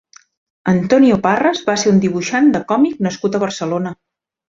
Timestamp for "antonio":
0.71-1.19